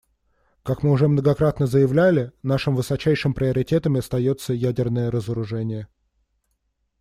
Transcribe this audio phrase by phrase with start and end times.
[0.63, 5.87] Как мы уже многократно заявляли, нашим высочайшим приоритетом остается ядерное разоружение.